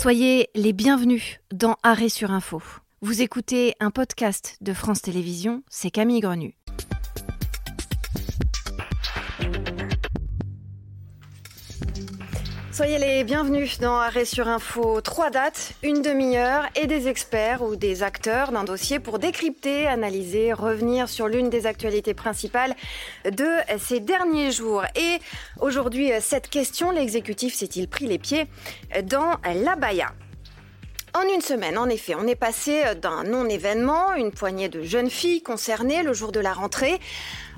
[0.00, 2.62] Soyez les bienvenus dans Arrêt sur Info.
[3.00, 6.54] Vous écoutez un podcast de France Télévisions, c'est Camille Grenu.
[12.78, 15.00] Soyez les bienvenus dans Arrêt sur Info.
[15.00, 20.52] Trois dates, une demi-heure et des experts ou des acteurs d'un dossier pour décrypter, analyser,
[20.52, 22.76] revenir sur l'une des actualités principales
[23.24, 23.48] de
[23.80, 24.84] ces derniers jours.
[24.94, 25.18] Et
[25.60, 28.46] aujourd'hui, cette question, l'exécutif s'est-il pris les pieds
[29.02, 30.12] dans la Baïa
[31.14, 35.42] en une semaine, en effet, on est passé d'un non-événement, une poignée de jeunes filles
[35.42, 37.00] concernées le jour de la rentrée,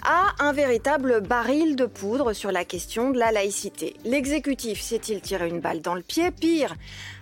[0.04, 3.96] à un véritable baril de poudre sur la question de la laïcité.
[4.04, 6.30] L'exécutif s'est-il tiré une balle dans le pied?
[6.30, 6.74] Pire,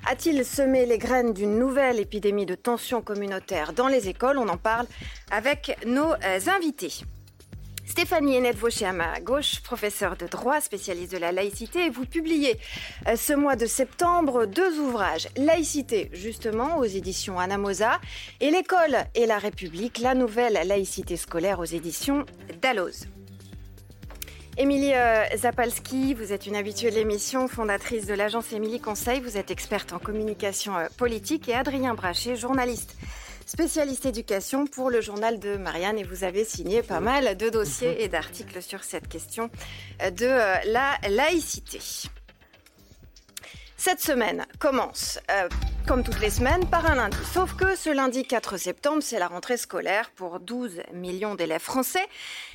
[0.06, 4.38] a-t-il semé les graines d'une nouvelle épidémie de tensions communautaires dans les écoles?
[4.38, 4.86] On en parle
[5.30, 7.02] avec nos euh, invités.
[7.88, 11.86] Stéphanie Hennette-Vaucher à ma gauche, professeure de droit, spécialiste de la laïcité.
[11.86, 12.58] Et vous publiez
[13.08, 15.26] euh, ce mois de septembre deux ouvrages.
[15.38, 17.98] Laïcité, justement, aux éditions Anamosa,
[18.40, 22.26] et L'école et la République, la nouvelle laïcité scolaire aux éditions
[22.60, 23.06] Dalloz.
[24.58, 29.38] Émilie euh, Zapalski, vous êtes une habituée de l'émission, fondatrice de l'agence Émilie Conseil, vous
[29.38, 32.96] êtes experte en communication euh, politique et Adrien Brachet, journaliste
[33.48, 38.04] spécialiste éducation pour le journal de Marianne et vous avez signé pas mal de dossiers
[38.04, 39.48] et d'articles sur cette question
[40.00, 41.80] de euh, la laïcité.
[43.78, 45.48] Cette semaine commence, euh,
[45.86, 47.16] comme toutes les semaines, par un lundi.
[47.32, 52.06] Sauf que ce lundi 4 septembre, c'est la rentrée scolaire pour 12 millions d'élèves français.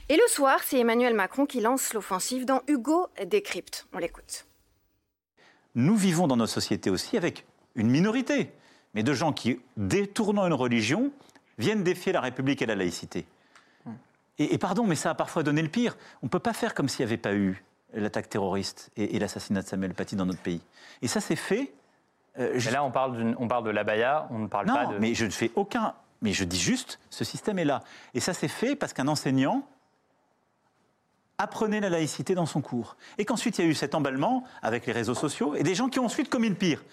[0.10, 3.88] Et le soir, c'est Emmanuel Macron qui lance l'offensive dans Hugo Décrypte.
[3.94, 4.46] On l'écoute.
[5.74, 8.52] Nous vivons dans nos sociétés aussi avec une minorité
[8.94, 11.12] mais de gens qui, détournant une religion,
[11.58, 13.26] viennent défier la République et la laïcité.
[14.40, 15.96] Et, pardon, mais ça a parfois donné le pire.
[16.24, 17.64] On ne peut pas faire comme s'il n'y avait pas eu
[17.94, 20.62] l'attaque terroriste et, l'assassinat de Samuel Paty dans notre pays.
[21.04, 21.72] Et ça, c'est fait.
[22.40, 24.98] Euh, mais là, on parle, on parle de l'abaya, on ne parle pas de.
[24.98, 25.94] mais je ne fais aucun.
[26.24, 27.84] Mais je dis juste, ce système est là.
[28.16, 29.68] Et ça, c'est fait parce qu'un enseignant
[31.38, 32.96] apprenait la laïcité dans son cours.
[33.20, 35.90] Et qu'ensuite, il y a eu cet emballement avec les réseaux sociaux et des gens
[35.90, 36.84] qui ont ensuite commis le pire.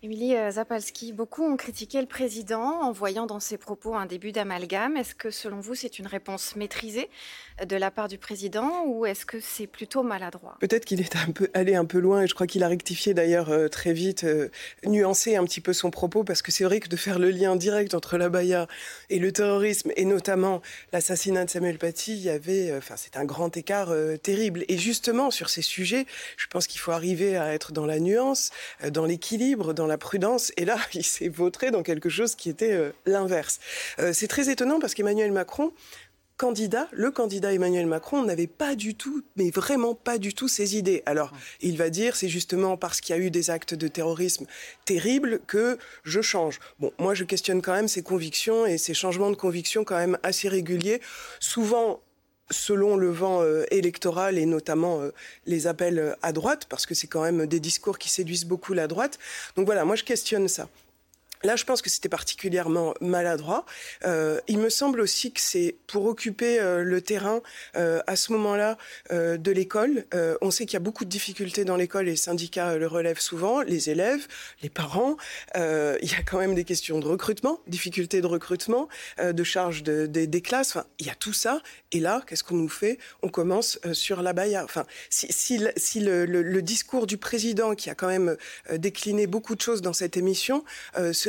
[0.00, 4.30] Émilie euh, Zapalski, beaucoup ont critiqué le président en voyant dans ses propos un début
[4.30, 4.96] d'amalgame.
[4.96, 7.10] Est-ce que selon vous c'est une réponse maîtrisée
[7.66, 10.56] de la part du président ou est-ce que c'est plutôt maladroit?
[10.60, 13.12] Peut-être qu'il est un peu allé un peu loin et je crois qu'il a rectifié
[13.12, 14.50] d'ailleurs euh, très vite, euh,
[14.86, 17.56] nuancé un petit peu son propos parce que c'est vrai que de faire le lien
[17.56, 18.68] direct entre la Baïa
[19.10, 23.24] et le terrorisme et notamment l'assassinat de Samuel Paty, il y avait, enfin c'est un
[23.24, 23.92] grand écart
[24.22, 24.64] terrible.
[24.68, 26.06] Et justement sur ces sujets,
[26.36, 28.52] je pense qu'il faut arriver à être dans la nuance,
[28.92, 30.52] dans l'équilibre, dans la prudence.
[30.56, 33.58] Et là, il s'est vautré dans quelque chose qui était euh, l'inverse.
[33.98, 35.72] Euh, c'est très étonnant parce qu'Emmanuel Macron,
[36.38, 40.76] candidat, le candidat Emmanuel Macron n'avait pas du tout, mais vraiment pas du tout ses
[40.76, 41.02] idées.
[41.04, 44.46] Alors, il va dire, c'est justement parce qu'il y a eu des actes de terrorisme
[44.84, 46.60] terribles que je change.
[46.78, 50.16] Bon, moi, je questionne quand même ses convictions et ses changements de convictions quand même
[50.22, 51.00] assez réguliers,
[51.40, 52.00] souvent
[52.50, 55.10] selon le vent euh, électoral et notamment euh,
[55.46, 58.72] les appels euh, à droite, parce que c'est quand même des discours qui séduisent beaucoup
[58.72, 59.18] la droite.
[59.56, 60.68] Donc voilà, moi je questionne ça.
[61.44, 63.64] Là, je pense que c'était particulièrement maladroit.
[64.04, 67.40] Euh, il me semble aussi que c'est pour occuper euh, le terrain
[67.76, 68.76] euh, à ce moment-là
[69.10, 70.04] de l'école.
[70.40, 73.62] On sait qu'il y a beaucoup de difficultés dans l'école, les syndicats le relèvent souvent,
[73.62, 74.26] les élèves,
[74.62, 75.16] les parents.
[75.54, 78.88] il y a quand même des questions de recrutement, difficultés de recrutement,
[79.20, 80.70] de charge de, de, des classes.
[80.70, 81.60] Enfin, il y a tout ça.
[81.92, 82.98] Et là, qu'est-ce qu'on nous fait?
[83.22, 84.64] On commence sur la baïa.
[84.64, 88.36] Enfin, si, le, discours du président, qui a quand même
[88.72, 90.64] décliné beaucoup de choses dans cette émission,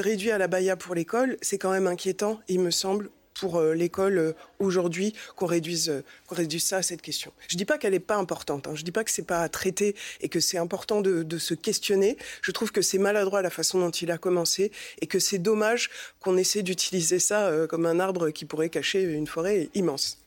[0.02, 3.74] réduit à la baïa pour l'école, c'est quand même inquiétant, il me semble, pour euh,
[3.74, 7.32] l'école euh, aujourd'hui qu'on réduise, euh, réduise ça à cette question.
[7.48, 8.72] Je ne dis pas qu'elle n'est pas importante, hein.
[8.76, 11.54] je ne dis pas que c'est pas à traiter et que c'est important de, se
[11.54, 12.18] questionner.
[12.42, 14.72] Je trouve que c'est maladroit la façon dont il a commencé
[15.02, 15.90] et que c'est dommage
[16.20, 20.18] qu'on essaie d'utiliser ça comme un arbre qui pourrait cacher une forêt immense.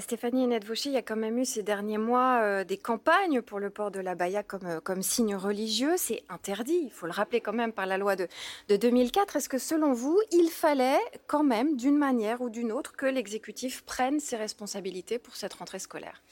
[0.00, 3.60] Stéphanie Hennette-Vauchy, il y a quand même eu ces derniers mois euh, des campagnes pour
[3.60, 5.96] le port de la baya comme, euh, comme signe religieux.
[5.98, 8.26] C'est interdit, il faut le rappeler quand même par la loi de,
[8.68, 9.36] de 2004.
[9.36, 13.82] Est-ce que selon vous, il fallait quand même, d'une manière ou d'une autre, que l'exécutif
[13.82, 16.22] prenne ses responsabilités pour cette rentrée scolaire?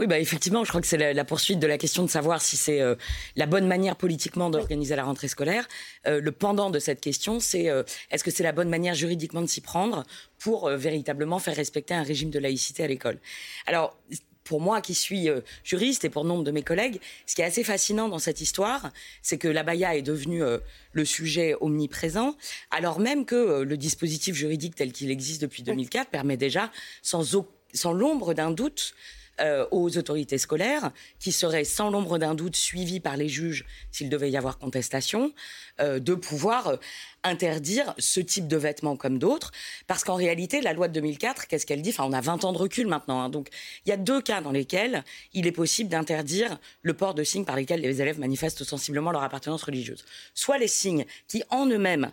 [0.00, 2.42] Oui, bah effectivement, je crois que c'est la, la, poursuite de la question de savoir
[2.42, 2.96] si c'est euh,
[3.36, 5.68] la bonne manière politiquement d'organiser la rentrée scolaire.
[6.06, 9.42] Euh, le pendant de cette question, c'est euh, est-ce que c'est la bonne manière juridiquement
[9.42, 10.02] de s'y prendre
[10.38, 13.20] pour euh, véritablement faire respecter un régime de laïcité à l'école?
[13.66, 13.96] Alors,
[14.44, 17.46] pour moi qui suis euh, juriste et pour nombre de mes collègues, ce qui est
[17.46, 18.92] assez fascinant dans cette histoire,
[19.22, 20.58] c'est que la baya est devenue euh,
[20.92, 22.36] le sujet omniprésent,
[22.70, 26.70] alors même que le dispositif juridique tel qu'il existe depuis 2004 permet déjà,
[27.02, 27.24] sans,
[27.72, 28.94] sans l'ombre d'un doute,
[29.40, 34.08] euh, aux autorités scolaires, qui seraient sans l'ombre d'un doute suivis par les juges s'il
[34.08, 35.32] devait y avoir contestation,
[35.80, 36.76] euh, de pouvoir euh,
[37.24, 39.50] interdire ce type de vêtements comme d'autres.
[39.86, 41.90] Parce qu'en réalité, la loi de 2004, qu'est-ce qu'elle dit?
[41.90, 43.22] Enfin, on a 20 ans de recul maintenant.
[43.22, 43.28] Hein.
[43.28, 43.48] donc,
[43.84, 45.02] il y a deux cas dans lesquels
[45.32, 49.22] il est possible d'interdire le port de signes par lesquels les élèves manifestent sensiblement leur
[49.22, 50.04] appartenance religieuse.
[50.34, 52.12] Soit les signes qui, en eux-mêmes,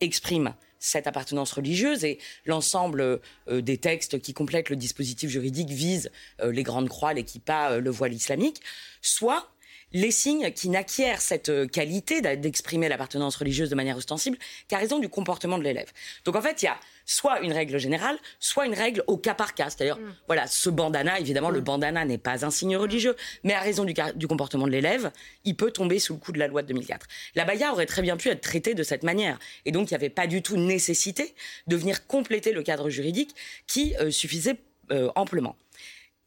[0.00, 6.10] expriment cette appartenance religieuse et l'ensemble euh, des textes qui complètent le dispositif juridique visent
[6.40, 8.60] euh, les grandes croix, euh, le voile islamique,
[9.02, 9.48] soit
[9.92, 14.38] les signes qui n'acquièrent cette qualité d'exprimer l'appartenance religieuse de manière ostensible
[14.68, 15.90] qu'à raison du comportement de l'élève.
[16.24, 19.34] Donc en fait, il y a soit une règle générale, soit une règle au cas
[19.34, 19.70] par cas.
[19.70, 20.14] C'est-à-dire, mm.
[20.26, 21.64] voilà, ce bandana, évidemment, le mm.
[21.64, 25.10] bandana n'est pas un signe religieux, mais à raison du, du comportement de l'élève,
[25.44, 27.06] il peut tomber sous le coup de la loi de 2004.
[27.34, 29.38] La baya aurait très bien pu être traitée de cette manière.
[29.64, 31.34] Et donc, il n'y avait pas du tout nécessité
[31.66, 33.34] de venir compléter le cadre juridique
[33.66, 34.56] qui euh, suffisait
[34.92, 35.56] euh, amplement.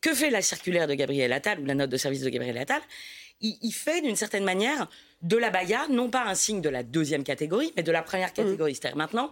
[0.01, 2.81] Que fait la circulaire de Gabriel Attal ou la note de service de Gabriel Attal?
[3.41, 4.87] Il, il, fait d'une certaine manière
[5.21, 8.33] de la baya, non pas un signe de la deuxième catégorie, mais de la première
[8.33, 8.71] catégorie.
[8.71, 8.75] Mm.
[8.75, 9.31] C'est-à-dire maintenant,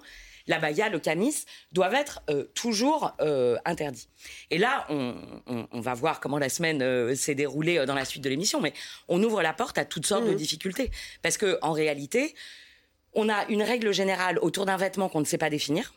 [0.50, 4.10] la baya, le camis, doivent être euh, toujours euh, interdits.
[4.50, 8.30] Et là, on, va voir comment la semaine euh, s'est déroulée dans la suite de
[8.30, 8.74] l'émission, mais
[9.08, 10.36] on ouvre la porte à toutes sortes de mmh.
[10.36, 10.92] difficultés.
[11.22, 12.36] Parce qu'en réalité,
[13.14, 15.94] on a une règle générale autour d'un vêtement qu'on ne sait pas définir.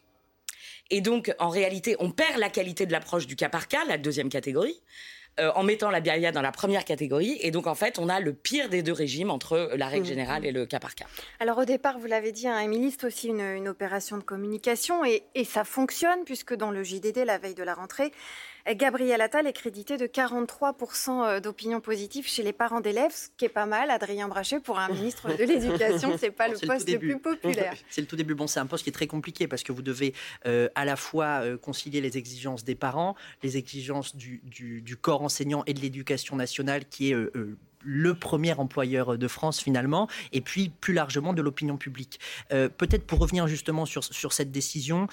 [0.90, 3.96] Et donc, en réalité, on perd la qualité de l'approche du cas par cas, la
[3.96, 4.78] deuxième catégorie.
[5.40, 7.38] Euh, en mettant la biaria dans la première catégorie.
[7.40, 10.08] Et donc, en fait, on a le pire des deux régimes entre la règle mmh.
[10.08, 11.06] générale et le cas par cas.
[11.40, 15.22] Alors, au départ, vous l'avez dit, un hein, c'est aussi une, opération de communication et,
[15.34, 18.12] et ça fonctionne puisque dans le JDD, la veille de la rentrée,
[18.70, 23.44] Gabriel Attal est crédité de 43% euh, d'opinion positive chez les parents d'élèves, ce qui
[23.44, 23.90] est pas mal.
[23.90, 27.74] Adrien Brachet, pour un ministre de l'Éducation, c'est pas le poste le, plus populaire.
[27.90, 28.34] C'est le tout début.
[28.34, 30.14] Bon, c'est un poste qui est très compliqué parce que vous devez
[30.46, 35.22] euh, à la fois euh, concilier les exigences des parents, les exigences du, du, corps
[35.22, 37.16] enseignant et de l'éducation nationale qui est
[37.84, 42.20] le premier employeur de France finalement, et puis plus largement de l'opinion publique.
[42.50, 45.08] Peut-être pour revenir justement sur, sur cette décision,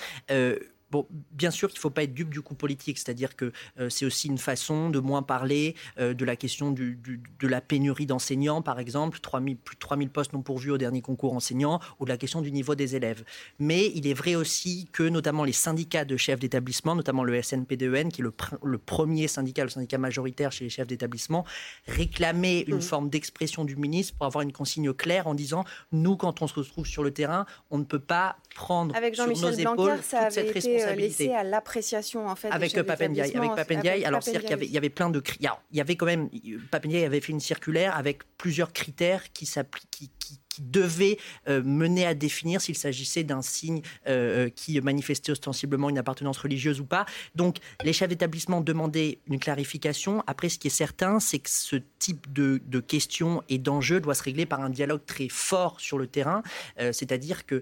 [0.92, 3.90] Bon, bien sûr qu'il ne faut pas être dupe du coup politique, c'est-à-dire que euh,
[3.90, 7.00] c'est aussi une façon de moins parler euh, de la question du,
[7.40, 10.78] de la pénurie d'enseignants, par exemple, 3 000, plus de 3000 postes non pourvus au
[10.78, 13.24] dernier concours enseignants, ou de la question du niveau des élèves.
[13.60, 18.12] Mais il est vrai aussi que notamment les syndicats de chefs d'établissement, notamment le SNPDEN,
[18.12, 18.34] qui est le,
[18.64, 21.46] le, premier syndicat, le syndicat majoritaire chez les chefs d'établissement,
[21.88, 22.82] réclamaient une mmh.
[22.82, 26.56] forme d'expression du ministre pour avoir une consigne claire en disant, nous, quand on se
[26.56, 30.54] retrouve sur le terrain, on ne peut pas prendre Avec sur nos épaules toute cette
[30.54, 32.50] responsabilité euh, laissé à l'appréciation en fait.
[32.50, 34.06] Avec Papendiaï, avec Papendiaï.
[34.06, 36.30] Alors c'est-à-dire qu'il y avait, il y avait plein de, il y avait quand même
[36.72, 41.18] Papendiaï avait fait une circulaire avec plusieurs critères qui s'appliquent, qui, qui devait
[41.48, 46.38] euh, mener à définir s'il s'agissait d'un signe euh, euh, qui manifestait ostensiblement une appartenance
[46.38, 47.06] religieuse ou pas.
[47.36, 50.24] Donc les chefs d'établissement demandaient une clarification.
[50.28, 54.24] Après, ce qui est certain, c'est que ce type de, questions et d'enjeux doit se
[54.24, 56.42] régler par un dialogue très fort sur le terrain.
[56.78, 57.62] C'est-à-dire que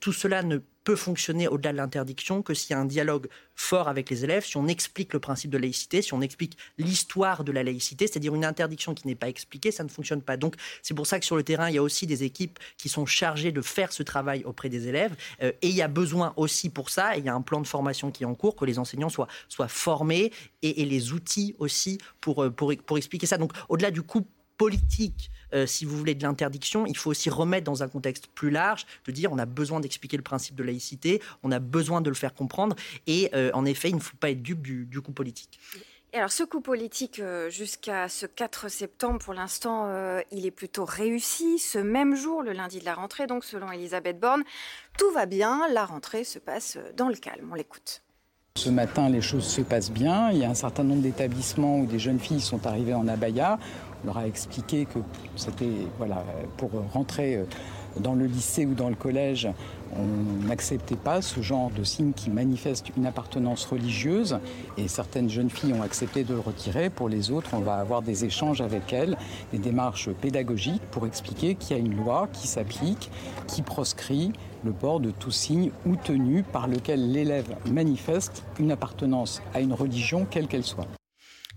[0.00, 3.88] tout cela ne peut fonctionner au-delà de l'interdiction que s'il y a un dialogue fort
[3.88, 7.52] avec les élèves, si on explique le principe de laïcité, si on explique l'histoire de
[7.52, 10.36] la laïcité, c'est-à-dire une interdiction qui n'est pas expliquée, ça ne fonctionne pas.
[10.36, 12.88] Donc c'est pour ça que sur le terrain, il y a aussi des équipes qui
[12.88, 15.14] sont chargées de faire ce travail auprès des élèves.
[15.42, 17.60] Euh, et il y a besoin aussi pour ça, et il y a un plan
[17.60, 21.54] de formation qui est en cours, que les enseignants soient, soient formés et, les outils
[21.58, 23.38] aussi pour, euh, pour, pour expliquer ça.
[23.38, 27.64] Donc au-delà du coup politique, euh, si vous voulez, de l'interdiction, il faut aussi remettre
[27.64, 31.20] dans un contexte plus large, de dire on a besoin d'expliquer le principe de laïcité,
[31.42, 32.76] on a besoin de le faire comprendre,
[33.06, 35.58] et en effet, il ne faut pas être dupe du, coup politique
[36.16, 40.84] alors, ce coup politique, euh, jusqu'à ce 4 septembre, pour l'instant, euh, il est plutôt
[40.84, 41.58] réussi.
[41.58, 44.44] Ce même jour, le lundi de la rentrée, donc selon Elisabeth Borne,
[44.96, 45.66] tout va bien.
[45.72, 47.48] La rentrée se passe dans le calme.
[47.50, 48.03] On l'écoute.
[48.56, 50.30] Ce matin, les choses se passent bien.
[50.30, 53.58] Il y a un certain nombre d'établissements où des jeunes filles sont arrivées en abaya.
[54.04, 55.00] On leur a expliqué que
[55.34, 56.22] c'était voilà,
[56.56, 57.46] pour rentrer euh,
[57.98, 59.48] dans le lycée ou dans le collège,
[59.96, 64.38] on n'acceptait pas ce genre de signe qui manifeste une appartenance religieuse
[64.76, 66.90] et certaines jeunes filles ont accepté de le retirer.
[66.90, 69.16] Pour les autres, on va avoir des échanges avec elles,
[69.52, 73.10] des démarches pédagogiques pour expliquer qu'il y a une loi qui s'applique,
[73.46, 74.32] qui proscrit
[74.64, 79.74] le port de tout signe ou tenue par lequel l'élève manifeste une appartenance à une
[79.74, 80.88] religion quelle qu'elle soit.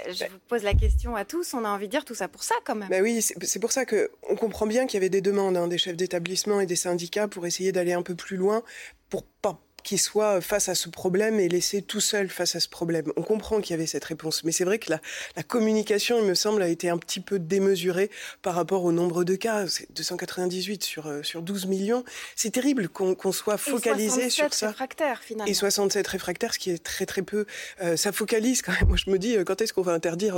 [0.08, 1.52] je vous pose la question à tous.
[1.52, 2.88] On a envie de dire tout ça pour ça, quand même.
[2.88, 5.78] Bah oui, c'est pour ça qu'on comprend bien qu'il y avait des demandes hein, des
[5.78, 8.62] chefs d'établissement et des syndicats pour essayer d'aller un peu plus loin,
[9.10, 12.68] pour pas qui soit face à ce problème et laissé tout seul face à ce
[12.68, 13.12] problème.
[13.16, 15.00] On comprend qu'il y avait cette réponse, mais c'est vrai que la,
[15.36, 18.10] la, communication, il me semble, a été un petit peu démesurée
[18.42, 19.64] par rapport au nombre de cas.
[19.90, 22.04] 298 sur, euh, sur 12 millions.
[22.34, 24.70] C'est terrible qu'on soit focalisé sur ça.
[24.70, 25.48] Réfractaires, finalement.
[25.48, 27.46] Et 67 réfractaires, ce qui est très très peu.
[27.80, 28.88] Euh, ça focalise quand même.
[28.88, 30.36] Moi, je me dis, quand est-ce qu'on va interdire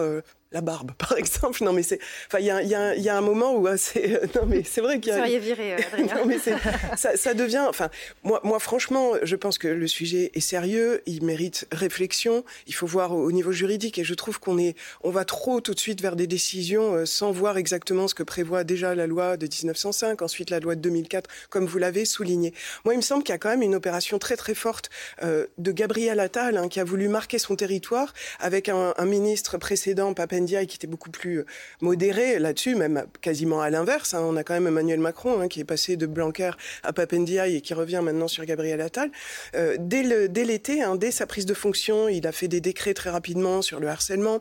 [0.53, 1.63] la barbe, par exemple.
[1.63, 2.01] Non, mais c'est.
[2.27, 4.35] Enfin, il y a, y, a, y a, un moment où c'est.
[4.35, 5.19] non, mais c'est vrai qu'il y a.
[5.19, 6.17] Vous seriez viré, Adrien.
[6.17, 7.65] non, mais ça, ça, devient.
[7.69, 7.91] Enfin,
[8.23, 11.03] moi, moi, franchement, je pense que le sujet est sérieux.
[11.07, 12.45] Il mérite réflexion.
[12.67, 13.99] Il faut voir au, niveau juridique.
[13.99, 17.05] Et je trouve qu'on est, on va trop tout de suite vers des décisions euh,
[17.05, 20.81] sans voir exactement ce que prévoit déjà la loi de 1905, ensuite la loi de
[20.81, 22.55] 2004, comme vous l'avez souligné.
[22.85, 24.89] Moi, il me semble qu'il y a quand même une opération très très forte
[25.23, 29.59] euh, de Gabriel Attal hein, qui a voulu marquer son territoire avec un, un ministre
[29.59, 31.47] précédent, Papin qui était beaucoup plus euh,
[31.81, 34.15] modéré là-dessus, même quasiment à l'inverse.
[34.15, 34.23] Hein.
[34.23, 36.53] On a quand même Emmanuel Macron hein, qui est passé de Blanquer
[36.83, 39.11] à Papendiaï et qui revient maintenant sur Gabriel Attal.
[39.55, 40.03] Euh, dès
[40.45, 43.81] l'été, hein, dès sa prise de fonction, il a fait des décrets très rapidement sur
[43.81, 44.41] le harcèlement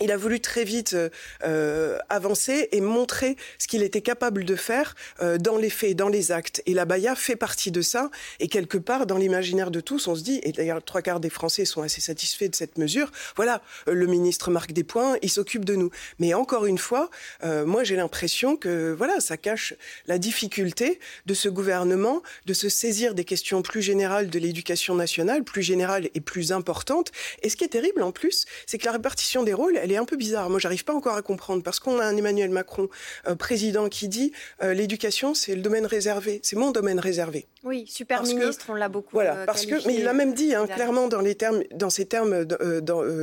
[0.00, 1.08] il a voulu très vite euh,
[1.44, 6.08] euh, avancer et montrer ce qu'il était capable de faire euh, dans les faits, dans
[6.08, 6.62] les actes.
[6.66, 8.10] Et la Baïa fait partie de ça.
[8.40, 11.30] Et quelque part, dans l'imaginaire de tous, on se dit, et d'ailleurs trois quarts des
[11.30, 15.64] Français sont assez satisfaits de cette mesure, voilà, le ministre marque des points, il s'occupe
[15.64, 15.90] de nous.
[16.18, 17.10] Mais encore une fois,
[17.44, 19.74] moi j'ai l'impression que voilà, ça cache
[20.06, 25.44] la difficulté de ce gouvernement de se saisir des questions plus générales de l'éducation nationale,
[25.44, 27.12] plus générales et plus importantes.
[27.42, 30.04] Et ce qui est terrible en plus, c'est que la répartition des rôles, est un
[30.04, 30.50] peu bizarre.
[30.50, 32.88] Moi, j'arrive pas encore à comprendre parce qu'on a un Emmanuel Macron
[33.26, 37.46] euh, président qui dit euh, l'éducation, c'est le domaine réservé, c'est mon domaine réservé.
[37.64, 39.10] Oui, super ministre, on l'a beaucoup.
[39.12, 41.90] Voilà, euh, parce que, mais il l'a même dit hein, clairement dans les termes, dans
[41.90, 42.46] ces termes,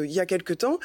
[0.03, 0.79] il y a quelque temps.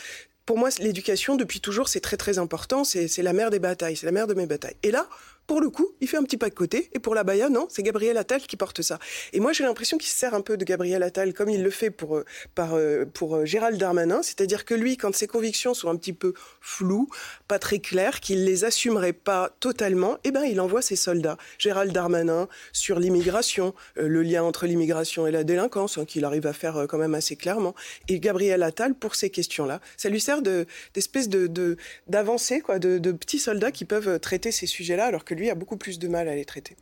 [0.47, 2.83] Pour moi, l'éducation, depuis toujours, c'est très très important.
[2.83, 4.75] C'est la mère des batailles, c'est la mère de mes batailles.
[4.83, 5.07] Et là,
[5.51, 6.91] pour le coup, il fait un petit pas de côté.
[6.93, 9.01] Et pour la Baïa, non, c'est Gabriel Attal qui porte ça.
[9.33, 11.71] Et moi, j'ai l'impression qu'il se sert un peu de Gabriel Attal comme il le
[11.71, 12.25] fait pour, euh,
[12.61, 14.23] euh, euh, Gérald Darmanin.
[14.23, 17.09] C'est-à-dire que lui, quand ses convictions sont un petit peu floues,
[17.49, 21.37] pas très claires, qu'il les assumerait pas totalement, eh ben, il envoie ses soldats.
[21.59, 26.53] Gérald Darmanin sur l'immigration, le lien entre l'immigration et la délinquance, hein, qu'il arrive à
[26.53, 27.75] faire quand même assez clairement.
[28.07, 29.81] Et Gabriel Attal pour ces questions-là.
[29.97, 31.77] Ça lui sert d'espèce de,
[32.07, 35.51] d'avancée, de, quoi, de, de petits soldats qui peuvent traiter ces sujets-là, alors que lui
[35.51, 36.77] a beaucoup plus de mal à les traiter.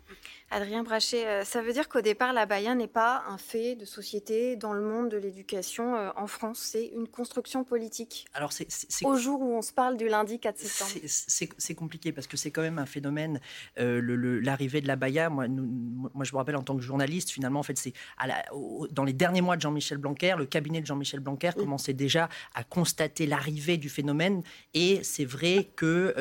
[0.51, 3.85] Adrien Brachet, euh, ça veut dire qu'au départ, la Baïa n'est pas un fait de
[3.85, 8.25] société dans le monde de l'éducation euh, en France, c'est une construction politique.
[8.33, 8.67] Alors c'est,
[9.05, 10.91] Au jour où on se parle du lundi 4 septembre.
[11.07, 13.41] C'est, compliqué parce que c'est quand même un phénomène,
[13.79, 17.61] euh, l'arrivée de la Baïa, moi, moi je me rappelle en tant que journaliste, finalement,
[17.61, 17.93] en fait, c'est
[18.91, 22.65] dans les derniers mois de Jean-Michel Blanquer, le cabinet de Jean-Michel Blanquer commençait déjà à
[22.65, 26.15] constater l'arrivée du phénomène et c'est vrai qu'il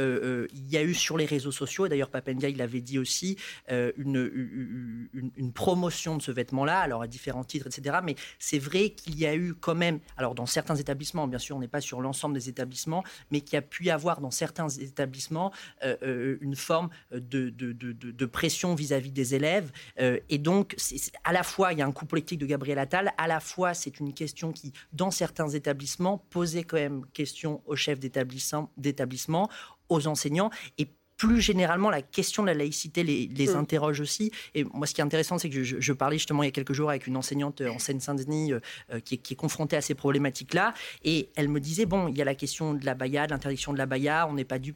[0.53, 3.37] il y a eu sur les réseaux sociaux, et d'ailleurs Papendia il l'avait dit aussi,
[3.69, 7.97] une une, promotion de ce vêtement-là, alors à différents titres, etc.
[8.03, 11.55] Mais c'est vrai qu'il y a eu quand même, alors dans certains établissements, bien sûr,
[11.55, 14.31] on n'est pas sur l'ensemble des établissements, mais qu'il y a pu y avoir dans
[14.31, 15.51] certains établissements
[15.83, 19.71] euh, euh, une forme de, de, pression vis-à-vis des élèves.
[19.99, 20.75] Euh, et donc,
[21.23, 23.73] à la fois, il y a un coup politique de Gabriel Attal, à la fois,
[23.73, 29.49] c'est une question qui, dans certains établissements, posait quand même question aux chefs d'établissement,
[29.89, 33.57] aux enseignants, et plus généralement, la question de la laïcité les, les mm.
[33.57, 34.31] interroge aussi.
[34.53, 36.73] Et moi, ce qui est intéressant, c'est que je, parlais justement il y a quelques
[36.73, 38.59] jours avec une enseignante en Seine-Saint-Denis euh,
[38.93, 40.73] euh, qui, qui, est confrontée à ces problématiques-là.
[41.03, 43.73] Et elle me disait, bon, il y a la question de la baya, de l'interdiction
[43.73, 44.75] de la baya, on n'est pas du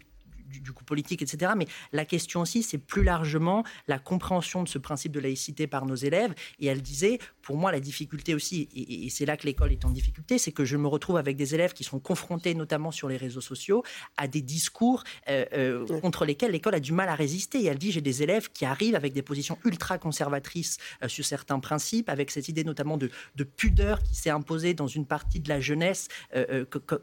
[0.59, 1.53] du, coup politique, etc.
[1.55, 5.85] Mais la question aussi, c'est plus largement la compréhension de ce principe de laïcité par
[5.85, 6.33] nos élèves.
[6.59, 7.19] Et elle disait,
[7.51, 10.63] pour moi, la difficulté aussi, et, c'est là que l'école est en difficulté, c'est que
[10.63, 13.83] je me retrouve avec des élèves qui sont confrontés, notamment sur les réseaux sociaux,
[14.15, 17.59] à des discours euh, euh, contre lesquels l'école a du mal à résister.
[17.59, 21.25] Et elle dit, j'ai des élèves qui arrivent avec des positions ultra conservatrices euh, sur
[21.25, 23.09] certains principes, avec cette idée notamment de,
[23.57, 26.07] pudeur qui s'est imposée dans une partie de la jeunesse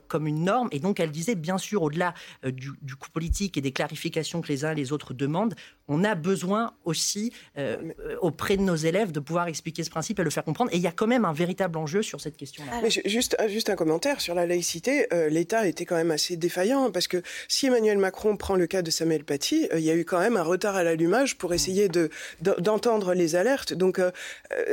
[0.06, 0.70] comme une norme.
[0.72, 4.48] Et donc, elle disait, bien sûr, au-delà du, du coup politique, et des clarifications que
[4.48, 5.54] les uns et les autres demandent,
[5.88, 7.76] on a besoin aussi euh,
[8.20, 10.70] auprès de nos élèves de pouvoir expliquer ce principe et le faire comprendre.
[10.72, 12.88] Et il y a quand même un véritable enjeu sur cette question-là.
[13.06, 15.06] juste, juste un commentaire sur la laïcité.
[15.12, 18.82] Euh, L'État était quand même assez défaillant parce que si Emmanuel Macron prend le cas
[18.82, 21.54] de Samuel Paty, euh, il y a eu quand même un retard à l'allumage pour
[21.54, 23.72] essayer de d'entendre les alertes.
[23.72, 24.00] Donc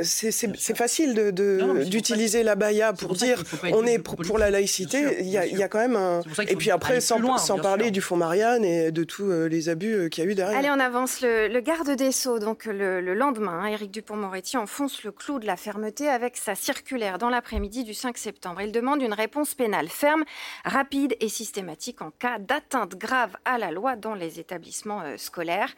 [0.02, 3.42] c'est facile d'utiliser la baya pour, dire
[3.72, 5.18] on est pour, la laïcité.
[5.20, 6.22] Il y, a, il y, a quand même un.
[6.48, 9.94] Et puis après, sans, sans parler du fonds Marianne et de tous euh, les abus
[9.94, 10.58] euh, qu'il y a eu derrière.
[10.58, 11.05] Allez, on avance.
[11.22, 15.56] Le, garde des Sceaux, donc le, lendemain, hein, Éric Dupont-Moretti enfonce le clou de la
[15.56, 18.60] fermeté avec sa circulaire dans l'après-midi du 5 septembre.
[18.60, 20.24] Il demande une réponse pénale ferme,
[20.64, 25.72] rapide et systématique en cas d'atteinte grave à la loi dans les établissements euh, scolaires.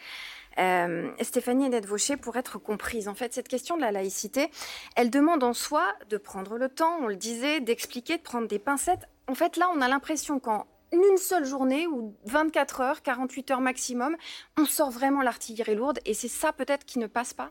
[0.59, 4.51] Euh, Stéphanie Edette Vaucher, pour être comprise, en fait, cette question de la laïcité,
[4.97, 8.59] elle demande en soi de prendre le temps, on le disait, d'expliquer, de prendre des
[8.59, 9.07] pincettes.
[9.27, 13.61] En fait, là, on a l'impression qu'en une seule journée ou 24 heures, 48 heures
[13.61, 14.17] maximum,
[14.57, 17.51] on sort vraiment l'artillerie lourde et c'est ça peut-être qui ne passe pas?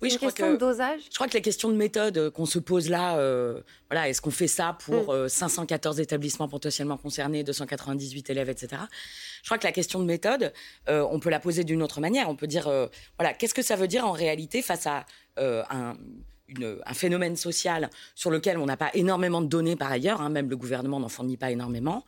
[0.00, 1.00] Oui, je crois question que, de dosage?
[1.10, 4.20] Je crois que la question de méthode euh, qu'on se pose là, euh, voilà, est-ce
[4.20, 5.98] qu'on fait ça pour 514 mm.
[5.98, 8.82] euh, établissements potentiellement concernés, 298 élèves, etc.
[9.42, 10.52] Je crois que la question de méthode,
[10.86, 12.28] on peut la poser d'une autre manière.
[12.28, 12.64] On peut dire,
[13.18, 15.04] voilà, qu'est-ce que ça veut dire en réalité face à
[15.38, 15.96] un,
[16.84, 20.48] un, phénomène social sur lequel on n'a pas énormément de données par ailleurs, hein, même
[20.48, 22.04] le gouvernement n'en fournit pas énormément?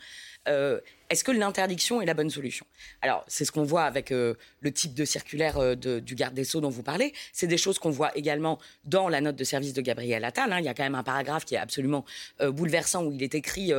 [0.48, 0.80] Euh,
[1.10, 2.64] est-ce que l'interdiction est la bonne solution?
[3.02, 6.44] Alors, c'est ce qu'on voit avec euh, le type de circulaire euh, du garde des
[6.44, 7.12] Sceaux dont vous parlez.
[7.32, 10.52] C'est des choses qu'on voit également dans la note de service de Gabriel Attal.
[10.52, 10.60] Hein.
[10.60, 12.04] Il y a quand même un paragraphe qui est absolument
[12.40, 13.72] bouleversant où il est écrit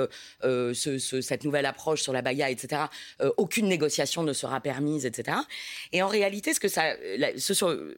[0.73, 2.83] cette nouvelle approche sur la baya, etc.
[3.37, 5.37] aucune négociation ne sera permise, etc.
[5.93, 6.95] Et en réalité, ce que ça,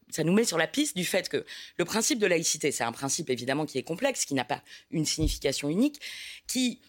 [0.10, 1.44] ça nous met sur la piste du fait que
[1.78, 5.06] le principe de laïcité, c'est un principe évidemment qui est complexe, qui n'a pas une
[5.06, 6.00] signification unique,
[6.48, 6.80] qui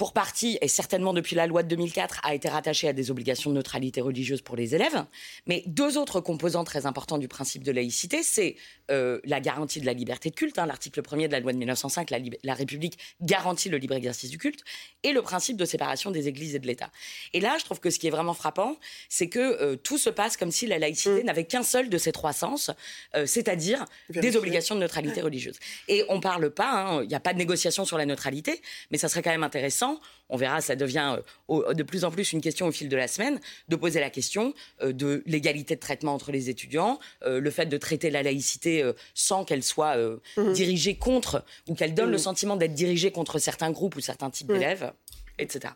[0.00, 3.50] pour partie, et certainement depuis la loi de 2004, a été rattaché à des obligations
[3.50, 5.04] de neutralité religieuse pour les élèves.
[5.46, 8.56] Mais deux autres composants très importants du principe de laïcité, c'est
[8.90, 10.58] euh, la garantie de la liberté de culte.
[10.58, 14.30] Hein, L'article 1er de la loi de 1905, la, la, République garantit le libre exercice
[14.30, 14.64] du culte,
[15.02, 16.90] et le principe de séparation des églises et de l'État.
[17.34, 18.78] Et là, je trouve que ce qui est vraiment frappant,
[19.10, 21.26] c'est que euh, tout se passe comme si la laïcité mm.
[21.26, 22.70] n'avait qu'un seul de ces trois sens,
[23.16, 25.58] euh, c'est-à-dire des obligations de neutralité religieuse.
[25.88, 28.62] Et on ne parle pas, hein, il n'y a pas de négociation sur la neutralité,
[28.90, 29.89] mais ça serait quand même intéressant
[30.30, 31.18] on verra, ça devient
[31.50, 34.10] euh, de plus en plus une question au fil de la semaine, de poser la
[34.10, 38.22] question euh, de l'égalité de traitement entre les étudiants, euh, le fait de traiter la
[38.22, 39.96] laïcité sans qu'elle soit
[40.36, 40.52] mhm.
[40.52, 42.22] dirigée contre, ou qu'elle donne le mhm.
[42.22, 44.92] sentiment d'être dirigée contre certains groupes ou certains types d'élèves,
[45.38, 45.74] etc.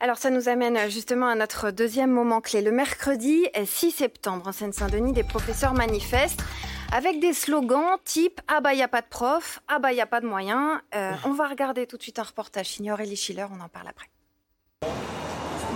[0.00, 2.60] Alors ça nous amène justement à notre deuxième moment clé.
[2.60, 6.42] Le mercredi 6 septembre en Seine-Saint-Denis, des professeurs manifestent
[6.92, 10.06] avec des slogans type Ah bah y a pas de prof, ah bah y a
[10.06, 10.80] pas de moyens.
[10.94, 13.88] Euh, on va regarder tout de suite un reportage Signor Elie Schiller, on en parle
[13.88, 14.06] après.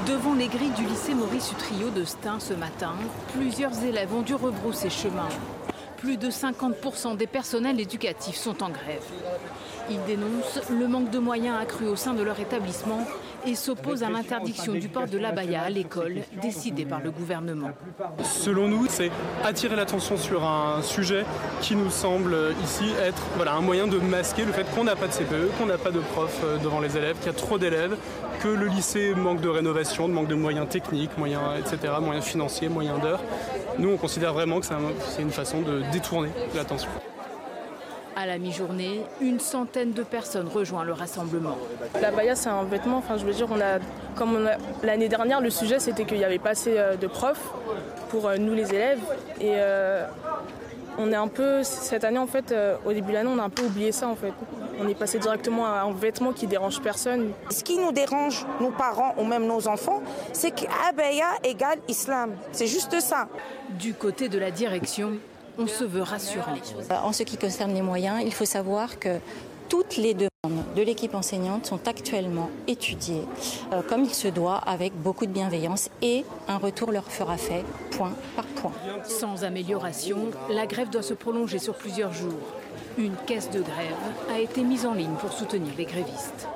[0.07, 2.95] Devant les grilles du lycée Maurice Utrio de Stein ce matin,
[3.35, 5.29] plusieurs élèves ont dû rebrousser chemin.
[5.99, 9.05] Plus de 50% des personnels éducatifs sont en grève.
[9.91, 13.05] Ils dénoncent le manque de moyens accrus au sein de leur établissement
[13.45, 17.71] et s'opposent à l'interdiction du port de l'abaya à l'école décidée par le gouvernement.
[18.23, 19.11] Selon nous, c'est
[19.45, 21.25] attirer l'attention sur un sujet
[21.61, 25.09] qui nous semble ici être voilà, un moyen de masquer le fait qu'on n'a pas
[25.09, 27.59] de CPE, qu'on n'a pas de profs euh, devant les élèves, qu'il y a trop
[27.59, 27.97] d'élèves,
[28.41, 33.01] que le lycée manque de rénovation, manque de moyens techniques, moyens, etc., moyens financiers, moyens
[33.01, 33.23] d'heures.
[33.79, 36.91] Nous, on considère vraiment que c'est une façon de détourner l'attention.
[38.17, 41.57] À la mi-journée, une centaine de personnes rejoignent le rassemblement.
[42.03, 42.99] La baya, c'est un vêtement.
[42.99, 43.79] Enfin, je veux dire, on a,
[44.17, 44.49] comme
[44.83, 47.53] l'année dernière, le sujet c'était qu'il n'y avait pas assez euh, de profs
[48.11, 49.01] pour euh, nous les élèves.
[49.41, 50.07] Et euh,
[50.99, 53.51] on est un peu, cette année en fait, au début de l'année, on a un
[53.51, 54.33] peu oublié ça en fait.
[54.83, 57.31] On est passé directement à un vêtement qui dérange personne.
[57.51, 62.33] Ce qui nous dérange, nos parents ou même nos enfants, c'est qu'abaya égale islam.
[62.53, 63.29] C'est juste ça.
[63.71, 65.13] Du côté de la direction,
[65.59, 66.55] on se veut rassurant.
[67.03, 69.19] En ce qui concerne les moyens, il faut savoir que
[69.69, 73.23] toutes les demandes de l'équipe enseignante sont actuellement étudiées
[73.73, 77.65] euh, comme il se doit, avec beaucoup de bienveillance et un retour leur fera fait
[77.93, 78.73] point par point.
[79.05, 82.41] Sans amélioration, la grève doit se prolonger sur plusieurs jours.
[82.99, 83.95] Une caisse de grève
[84.35, 86.49] a été mise en ligne pour soutenir les grévistes.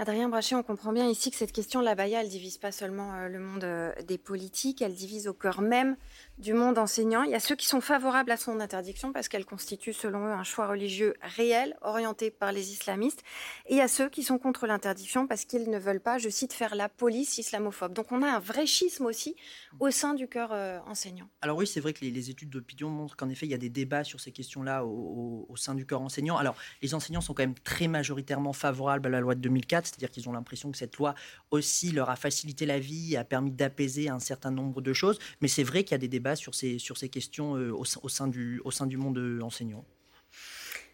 [0.00, 2.70] Adrien Brachet, on comprend bien ici que cette question de la Baïa, elle divise pas
[2.70, 5.96] seulement euh, le monde euh, des politiques, elle divise au cœur même
[6.38, 7.24] du monde enseignant.
[7.24, 10.30] Il y a ceux qui sont favorables à son interdiction parce qu'elle constitue, selon eux,
[10.30, 13.24] un choix religieux réel, orienté par les islamistes.
[13.66, 16.28] Et il y a ceux qui sont contre l'interdiction parce qu'ils ne veulent pas, je
[16.28, 17.92] cite, faire la police islamophobe.
[17.92, 19.34] Donc on a un vrai schisme aussi
[19.80, 21.28] au sein du cœur euh, enseignant.
[21.42, 23.68] Alors oui, c'est vrai que les, études d'opinion montrent qu'en effet, il y a des
[23.68, 26.36] débats sur ces questions-là au, au, sein du corps enseignant.
[26.36, 30.10] Alors les enseignants sont quand même très majoritairement favorables à la loi de 2004, c'est-à-dire
[30.10, 31.14] qu'ils ont l'impression que cette loi
[31.50, 35.18] aussi leur a facilité la vie, a permis d'apaiser un certain nombre de choses.
[35.40, 37.84] Mais c'est vrai qu'il y a des débats sur ces, sur ces questions euh, au,
[38.08, 39.84] sein du, au sein du monde euh, enseignant.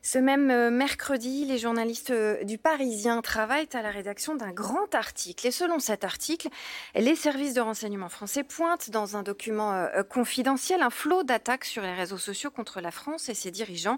[0.06, 2.12] Ce même euh, mercredi, les journalistes
[2.42, 5.46] du Parisien travaillent à la rédaction d'un grand article.
[5.46, 6.48] Et selon cet article,
[6.94, 11.94] les services de renseignement français pointent dans un document confidentiel un flot d'attaques sur les
[11.94, 13.96] réseaux sociaux contre la France et ses dirigeants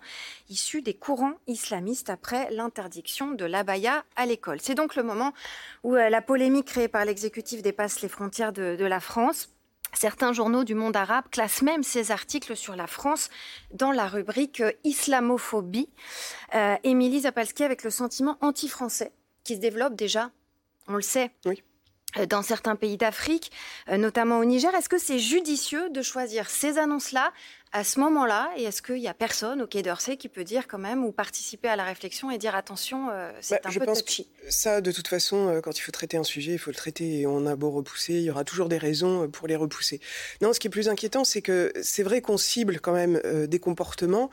[0.48, 4.60] issus des courants islamistes après l'interdiction de l'abaya à l'école.
[4.60, 5.32] C'est donc le moment
[5.82, 9.55] où la polémique créée par l'exécutif dépasse les frontières de la France.
[9.98, 13.30] Certains journaux du monde arabe classent même ces articles sur la France
[13.72, 15.88] dans la rubrique euh, islamophobie.
[16.54, 20.30] Euh, Émilie Zapalski avec le sentiment anti-français qui se développe déjà,
[20.86, 21.62] on le sait, oui.
[22.28, 23.52] dans certains pays d'Afrique,
[23.88, 24.74] notamment au Niger.
[24.74, 27.32] Est-ce que c'est judicieux de choisir ces annonces-là
[27.72, 30.78] à ce moment-là, est-ce qu'il n'y a personne au Quai d'Orsay qui peut dire quand
[30.78, 33.86] même ou participer à la réflexion et dire attention, euh, c'est bah, un je peu
[33.86, 34.28] pense touchy?
[34.48, 37.20] Ça, de toute façon, euh, quand il faut traiter un sujet, il faut le traiter
[37.20, 40.00] et on a beau repousser, il y aura toujours des raisons euh, pour les repousser.
[40.40, 43.58] Non, ce qui est plus inquiétant, c'est que c'est vrai qu'on cible quand même des
[43.58, 44.30] comportements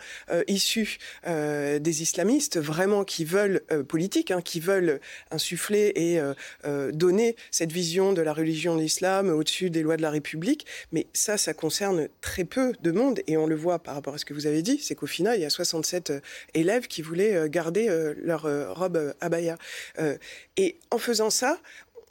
[0.47, 4.99] issus des islamistes, vraiment qui veulent, politique, hein, qui veulent
[5.31, 6.21] insuffler et
[6.91, 10.65] donner cette vision de la religion de l'islam au-dessus des lois de la République.
[10.91, 14.17] Mais ça, ça concerne très peu de monde et on le voit par rapport à
[14.17, 16.19] ce que vous avez dit, c'est qu'au final, il y a 67 euh,
[16.53, 18.43] élèves qui voulaient euh, garder euh, leur
[18.75, 19.57] robe abaya.
[20.57, 21.59] Et en faisant ça,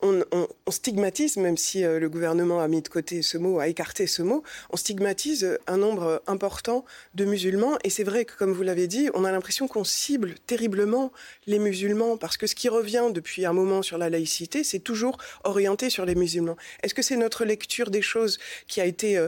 [0.02, 0.24] on,
[0.68, 4.42] stigmatise, même si le gouvernement a mis de côté ce mot, a écarté ce mot,
[4.70, 7.78] on stigmatise un nombre important de musulmans.
[7.84, 11.12] Et c'est vrai que, comme vous l'avez dit, on a l'impression qu'on cible terriblement
[11.46, 15.18] les musulmans, parce que ce qui revient depuis un moment sur la laïcité, c'est toujours
[15.44, 16.56] orienté sur les musulmans.
[16.82, 19.24] Est-ce que c'est notre lecture des choses qui a été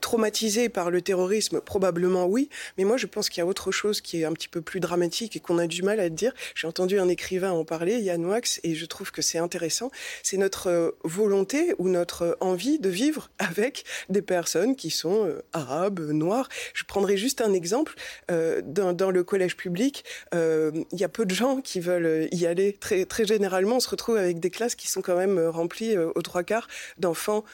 [0.00, 4.00] traumatisé par le terrorisme Probablement oui, mais moi je pense qu'il y a autre chose
[4.00, 6.32] qui est un petit peu plus dramatique et qu'on a du mal à dire.
[6.54, 9.90] J'ai entendu un écrivain en parler, Yann Wax, et je trouve que c'est intéressant.
[10.22, 15.42] C'est notre euh, volonté ou notre envie de vivre avec des personnes qui sont euh,
[15.52, 16.48] arabes, noires.
[16.74, 17.94] Je prendrai juste un exemple.
[18.28, 22.72] Dans, le collège public, il y a peu de gens qui veulent y aller.
[22.72, 26.42] Très généralement, on se retrouve avec des classes qui sont quand même remplies aux trois
[26.42, 27.44] quarts d'enfants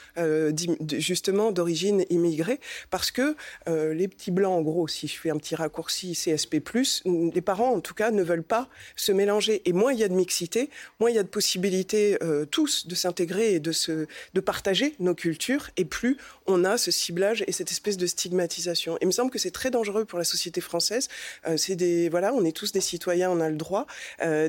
[0.99, 3.37] justement d'origine immigrés, parce que
[3.69, 6.63] euh, les petits blancs, en gros, si je fais un petit raccourci CSP+,
[7.05, 9.63] les parents, en tout cas, ne veulent pas se mélanger.
[9.65, 12.87] Et moins il y a de mixité, moins il y a de possibilités euh, tous
[12.87, 16.17] de s'intégrer et de, se, de partager nos cultures, et plus
[16.47, 18.99] on a ce ciblage et cette espèce de stigmatisation.
[19.01, 21.09] il me semble que c'est très dangereux pour la société française.
[21.47, 23.87] Euh, c'est des, voilà, on est tous des citoyens, on a le droit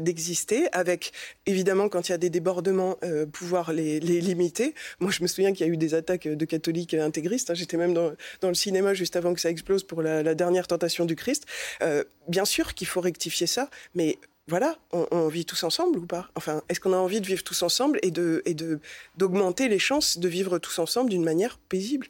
[0.02, 1.12] d'exister, avec,
[1.46, 2.98] évidemment, quand il y a des débordements,
[3.32, 4.74] pouvoir les, les limiter.
[5.00, 7.54] Moi, je me souviens qu'il y a eu des attaques de catholiques intégrés Hein.
[7.54, 11.16] J'étais même dans, le cinéma juste avant que ça explose pour la, dernière tentation du
[11.16, 11.46] Christ.
[11.82, 16.30] Euh, bien sûr qu'il faut rectifier ça, mais voilà, on, vit tous ensemble ou pas?
[16.36, 18.82] Enfin, est-ce qu'on a envie de vivre tous ensemble et de et de
[19.16, 22.08] d'augmenter les chances de vivre tous ensemble d'une manière paisible?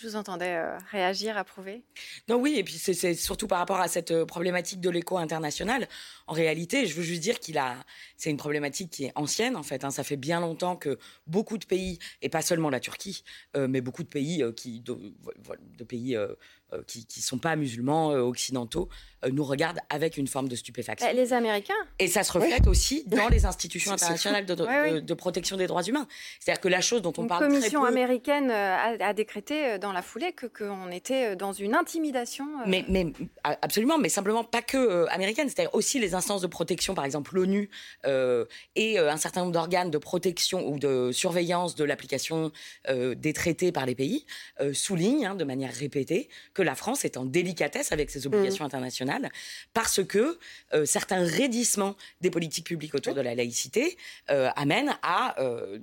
[0.00, 1.82] Je vous entendais euh, réagir, approuver.
[2.26, 5.86] Non, oui, et puis c'est surtout par rapport à cette euh, problématique de l'écho international.
[6.30, 7.74] En réalité, je veux juste dire qu'il a,
[8.16, 9.82] c'est une problématique qui est ancienne en fait.
[9.82, 9.90] Hein.
[9.90, 13.24] Ça fait bien longtemps que beaucoup de pays, et pas seulement la Turquie,
[13.56, 16.16] euh, mais beaucoup de pays qui, de pays
[16.72, 18.88] euh, qui ne sont pas musulmans euh, occidentaux
[19.24, 21.06] euh, nous regardent avec une forme de stupéfaction.
[21.06, 21.74] Bah, les Américains.
[21.98, 26.06] Et ça se reflète aussi dans les institutions internationales de, protection des droits humains.
[26.38, 27.54] C'est-à-dire que la chose dont on parle très peu...
[27.54, 32.46] La commission américaine a, décrété dans la foulée que qu'on était dans une intimidation.
[32.66, 33.06] Mais, mais,
[33.42, 35.48] absolument, mais simplement pas que américaine.
[35.48, 37.70] C'est-à-dire aussi les instances de protection, par exemple l'ONU
[38.76, 42.52] et un certain nombre d'organes de protection ou de surveillance de l'application
[42.88, 44.26] des traités par les pays
[44.72, 48.66] soulignent hein, de manière répétée que la France est en délicatesse avec ses obligations mmh.
[48.66, 49.30] internationales
[49.74, 50.38] parce que
[50.74, 53.96] euh, certains raidissements des politiques publiques autour de la laïcité
[54.30, 55.78] euh, amènent à euh,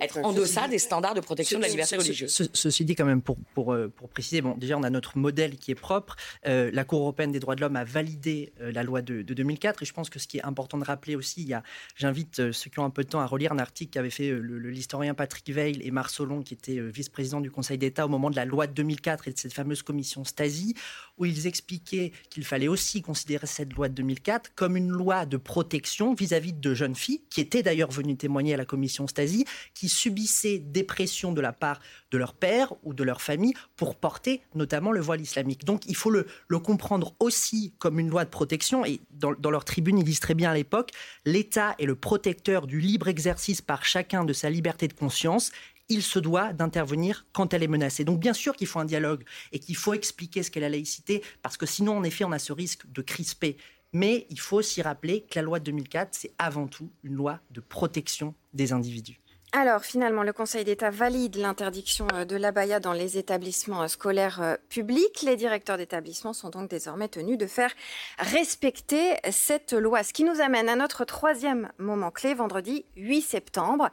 [0.00, 2.50] être en deçà des standards de protection de la liberté religieuse.
[2.52, 5.70] ceci dit, quand même, pour, pour, pour, préciser, bon, déjà, on a notre modèle qui
[5.70, 6.16] est propre.
[6.44, 9.92] la Cour européenne des droits de l'homme a validé la loi de, 2004 et je
[9.92, 11.52] pense que ce qui est important de rappeler aussi,
[11.96, 15.14] j'invite ceux qui ont un peu de temps à relire un article qu'avait fait l'historien
[15.14, 18.66] Patrick Veil et Marcelon, qui était vice-président du Conseil d'État au moment de la loi
[18.66, 20.74] de 2004 et de cette fameuse commission Stasi,
[21.18, 25.36] où ils expliquaient qu'il fallait aussi considérer cette loi de 2004 comme une loi de
[25.36, 29.88] protection vis-à-vis de jeunes filles, qui étaient d'ailleurs venues témoigner à la commission Stasi, qui
[29.88, 34.42] subissaient des pressions de la part de leur père ou de leur famille pour porter
[34.54, 35.64] notamment le voile islamique.
[35.64, 36.26] Donc il faut le,
[36.58, 40.34] comprendre aussi comme une loi de protection, et dans, dans leur tribune, ils disent très
[40.34, 40.90] bien à l'époque,
[41.24, 45.50] l'État est le protecteur du libre exercice par chacun de sa liberté de conscience
[45.88, 48.04] il se doit d'intervenir quand elle est menacée.
[48.04, 51.22] Donc bien sûr qu'il faut un dialogue et qu'il faut expliquer ce qu'est la laïcité,
[51.42, 53.56] parce que sinon, en effet, on a ce risque de crisper.
[53.92, 57.40] Mais il faut aussi rappeler que la loi de 2004, c'est avant tout une loi
[57.50, 59.18] de protection des individus.
[59.52, 64.42] Alors finalement, le Conseil d'État valide l'interdiction euh, de l'abaya dans les établissements euh, scolaires
[64.42, 65.22] euh, publics.
[65.22, 67.72] Les directeurs d'établissements sont donc désormais tenus de faire
[68.18, 70.02] respecter cette loi.
[70.02, 73.88] Ce qui nous amène à notre troisième moment clé, vendredi 8 septembre.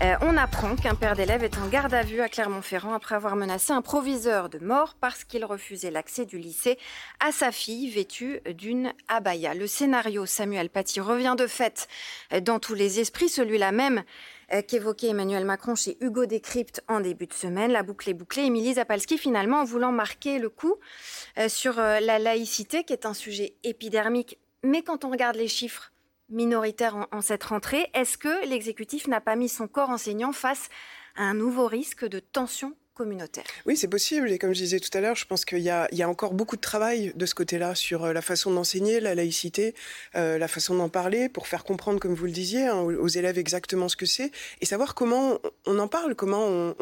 [0.00, 3.72] on apprend qu'un père d'élève est en garde à vue à Clermont-Ferrand après avoir menacé
[3.72, 6.78] un proviseur de mort parce qu'il refusait l'accès du lycée
[7.18, 9.54] à sa fille vêtue d'une abaya.
[9.54, 11.88] Le scénario Samuel Paty revient de fait
[12.42, 14.04] dans tous les esprits, celui-là même
[14.66, 17.72] qu'évoquait Emmanuel Macron chez Hugo Décrypte en début de semaine.
[17.72, 18.44] La boucle est bouclée.
[18.44, 20.74] Émilie Zapalski, finalement, en voulant marquer le coup
[21.38, 24.38] euh, sur euh, la laïcité, qui est un sujet épidermique.
[24.62, 25.92] Mais quand on regarde les chiffres,
[26.30, 27.90] minoritaire en cette rentrée.
[27.92, 30.68] Est-ce que l'exécutif n'a pas mis son corps enseignant face
[31.16, 32.74] à un nouveau risque de tension
[33.66, 34.30] Oui, c'est possible.
[34.30, 36.60] Et comme je disais tout à l'heure, je pense qu'il y, a encore beaucoup de
[36.60, 39.74] travail de ce côté-là sur euh, la façon d'enseigner la laïcité,
[40.16, 43.38] euh, la façon d'en parler pour faire comprendre, comme vous le disiez, hein, aux élèves
[43.38, 46.74] exactement ce que c'est et savoir comment on en parle, comment on,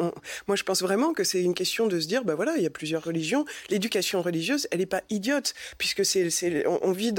[0.47, 2.67] Moi, je pense vraiment que c'est une question de se dire, bah voilà, il y
[2.67, 3.45] a plusieurs religions.
[3.69, 6.29] L'éducation religieuse, elle n'est pas idiote puisque c'est,
[6.67, 7.13] on, vit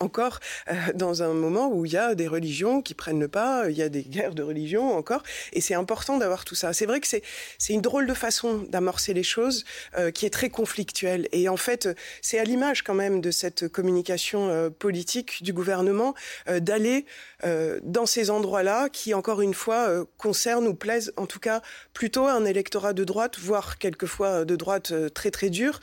[0.00, 3.68] encore euh, dans un moment où il y a des religions qui prennent le pas,
[3.70, 6.72] il y a des guerres de religion encore, et c'est important d'avoir tout ça.
[6.72, 7.22] C'est vrai que c'est,
[7.58, 9.64] c'est une drôle de façon d'amorcer les choses
[9.96, 11.28] euh, qui est très conflictuelle.
[11.32, 11.88] Et en fait,
[12.20, 16.14] c'est à l'image quand même de cette communication euh, politique du gouvernement
[16.48, 17.06] euh, d'aller
[17.82, 21.60] dans ces endroits-là qui, encore une fois, concernent ou plaisent en tout cas
[21.92, 25.80] plutôt un électorat de droite, voire quelquefois de droite très très dur.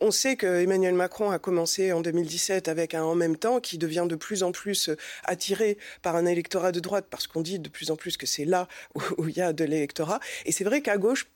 [0.00, 3.76] on sait que Emmanuel Macron a commencé en 2017 avec un en même temps qui
[3.76, 4.90] devient de plus en plus
[5.24, 8.46] attiré par un électorat de droite parce qu'on dit de plus en plus que c'est
[8.46, 8.66] là
[9.18, 10.20] où il y a de l'électorat.
[10.46, 11.26] Et c'est vrai qu'à gauche,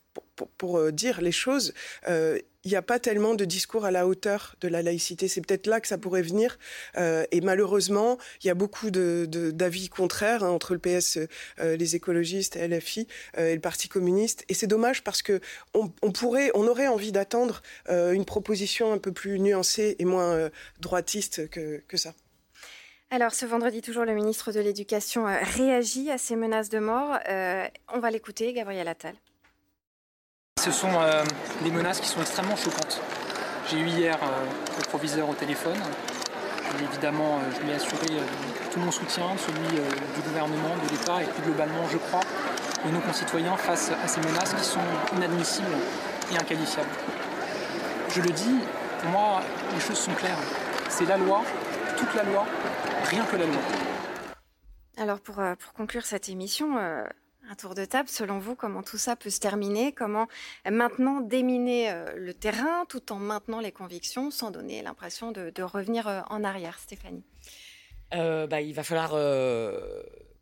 [0.57, 1.73] pour, euh, dire les choses,
[2.07, 5.27] euh, il n'y a pas tellement de discours à la hauteur de la laïcité.
[5.27, 6.57] C'est peut-être là que ça pourrait venir.
[6.97, 11.19] Euh, et malheureusement, il y a beaucoup d'avis contraires hein, entre le PS,
[11.59, 14.45] les écologistes, LFI et le Parti communiste.
[14.49, 15.41] Et c'est dommage parce que
[15.75, 20.49] on, pourrait, on aurait envie d'attendre une proposition un peu plus nuancée et moins
[20.79, 22.15] droitiste que, que ça.
[23.11, 27.19] Alors, ce vendredi, toujours, le ministre de l'Éducation réagit à ces menaces de mort.
[27.93, 29.15] on va l'écouter, Gabriel Attal.
[30.65, 31.23] Ce sont euh,
[31.61, 32.99] des menaces qui sont extrêmement choquantes.
[33.69, 34.45] J'ai eu hier euh,
[34.79, 35.77] le proviseur au téléphone.
[36.91, 38.07] évidemment, euh, je lui ai assuré
[38.71, 42.21] tout mon soutien, celui du gouvernement, de l'État et plus globalement, je crois,
[42.83, 44.79] de nos concitoyens face à ces menaces qui sont
[45.15, 45.77] inadmissibles
[46.33, 46.89] et inqualifiables.
[48.09, 48.57] Je le dis,
[49.01, 50.39] pour moi, les choses sont claires.
[50.89, 51.43] C'est la loi,
[51.95, 52.43] toute la loi,
[53.03, 53.61] rien que la loi.
[54.97, 56.75] Alors pour, pour conclure cette émission,
[57.49, 59.91] un tour de table, selon vous, comment tout ça peut se terminer?
[59.91, 60.27] Comment
[60.69, 66.07] maintenant déminer euh, le terrain tout en maintenant les convictions sans donner l'impression de, revenir
[66.07, 67.23] euh, en arrière, Stéphanie.
[68.13, 69.15] Euh, bah, Il va falloir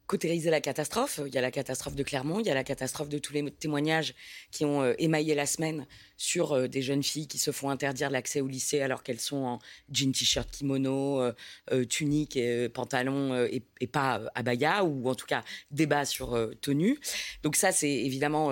[0.07, 1.19] cautériser la catastrophe.
[1.25, 3.51] Il y a la catastrophe de Clermont, il y a la catastrophe de tous les
[3.51, 4.13] témoignages
[4.51, 5.85] qui ont émaillé la semaine
[6.23, 9.43] sur euh, des jeunes filles qui se font interdire l'accès au lycée alors qu'elles sont
[9.43, 9.59] en
[9.91, 11.33] jean, t-shirt, kimono, euh,
[11.71, 16.97] euh, tunique, et, pantalon et, et, pas abaya, ou en tout cas débat sur tenue.
[17.43, 18.51] Donc ça, c'est évidemment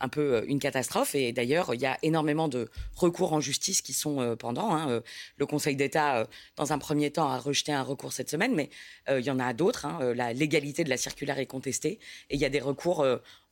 [0.00, 1.14] un peu une catastrophe.
[1.14, 4.74] Et d'ailleurs, il y a énormément de recours en justice qui sont pendants.
[4.74, 5.02] Hein.
[5.36, 8.70] Le Conseil d'État, dans un premier temps, a rejeté un recours cette semaine, mais
[9.10, 9.86] il y en a d'autres.
[9.86, 10.14] Hein.
[10.14, 13.04] La légalité de circulaire est contestée et il y a des recours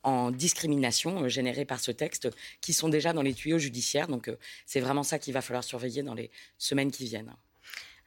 [0.03, 2.29] en discrimination euh, générée par ce texte
[2.61, 4.07] qui sont déjà dans les tuyaux judiciaires.
[4.07, 7.33] Donc euh, c'est vraiment ça qu'il va falloir surveiller dans les semaines qui viennent.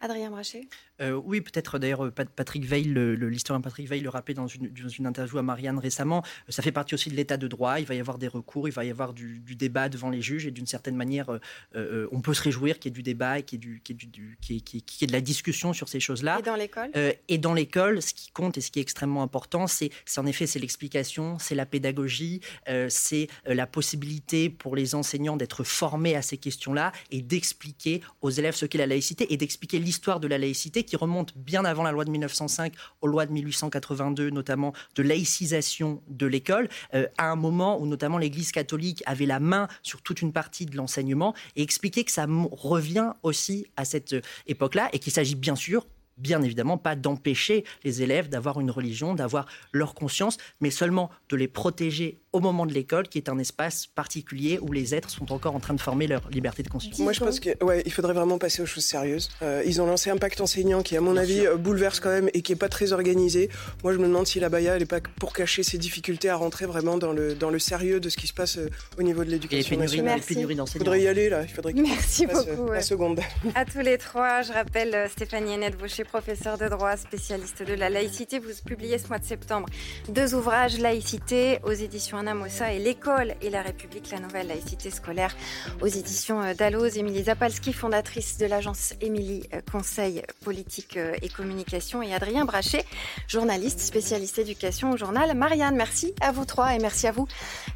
[0.01, 0.67] Adrien Brachet
[1.03, 5.07] euh, oui, peut-être d'ailleurs Patrick Veil, l'historien Patrick Veil le rappelait dans une, dans une,
[5.07, 6.23] interview à Marianne récemment.
[6.49, 7.81] Ça fait partie aussi de l'état de droit.
[7.81, 10.47] Il va y avoir des recours, il va y avoir du, débat devant les juges
[10.47, 11.39] et d'une certaine manière, euh,
[11.77, 15.07] euh, on peut se réjouir qu'il y ait du débat et qu'il y, ait du,
[15.07, 16.39] de la discussion sur ces choses-là.
[16.39, 16.91] Et dans l'école?
[17.29, 20.47] Et dans l'école, ce qui compte et ce qui est extrêmement important, c'est en effet
[20.47, 22.41] c'est l'explication, c'est la pédagogie,
[22.89, 28.55] c'est la possibilité pour les enseignants d'être formés à ces questions-là et d'expliquer aux élèves
[28.55, 31.93] ce qu'est la laïcité et d'expliquer l'histoire de la laïcité qui remonte bien avant la
[31.93, 37.37] loi de 1905 aux lois de 1882, notamment de laïcisation de l'école, euh, à un
[37.37, 41.63] moment où notamment l'Église catholique avait la main sur toute une partie de l'enseignement et
[41.63, 45.87] expliquer que ça revient aussi à cette euh, époque-là et qu'il s'agit bien sûr
[46.19, 51.37] bien évidemment pas d'empêcher les élèves d'avoir une religion, d'avoir leur conscience, mais seulement de
[51.37, 55.33] les protéger au moment de l'école, qui est un espace particulier où les êtres sont
[55.33, 56.99] encore en train de former leur liberté de conscience.
[56.99, 59.29] Moi, je pense qu'il ouais, faudrait vraiment passer aux choses sérieuses.
[59.43, 62.31] Euh, ils ont lancé un pacte enseignant qui, à mon avis, euh, bouleverse quand même
[62.33, 63.51] et qui est pas très organisé.
[63.83, 66.37] Moi, je me demande si la Baya, elle est pas pour cacher ses difficultés à
[66.37, 69.25] rentrer vraiment dans le, dans le sérieux de ce qui se passe euh, au niveau
[69.25, 70.21] de l'éducation nationale.
[70.29, 71.43] Il faudrait y aller, là.
[71.43, 72.73] Il faudrait Merci beaucoup.
[72.73, 73.21] La seconde.
[73.55, 77.91] À tous les trois, je rappelle Stéphanie Hennette Vaucher, professeure de droit, spécialiste de la
[77.91, 78.39] laïcité.
[78.39, 79.69] Vous publiez ce mois de septembre
[80.09, 85.35] deux ouvrages, Laïcité, aux éditions Et L'école L'école et la République, la nouvelle laïcité scolaire
[85.81, 86.97] aux éditions euh, Dalloz.
[86.97, 92.85] Émilie Zapalski, fondatrice de l'agence Émilie euh, Conseil politique euh, et communication et Adrien Brachet,
[93.27, 95.75] journaliste spécialiste éducation au journal Marianne.
[95.75, 97.27] Merci à vous trois et merci à vous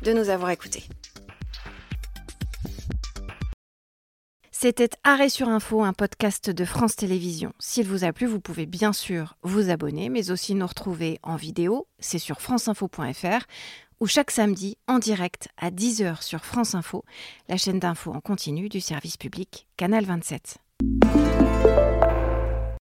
[0.03, 0.85] de nous avoir écoutés.
[4.59, 7.53] C'était Arrêt sur Info, un podcast de France Télévisions.
[7.59, 11.37] S'il vous a plu, vous pouvez bien sûr vous abonner, mais aussi nous retrouver en
[11.37, 11.87] vidéo.
[11.99, 13.45] C'est sur franceinfo.fr
[14.01, 17.05] ou chaque samedi en direct à 10h sur France Info,
[17.51, 20.57] la chaîne d'info en continu du service public Canal 27.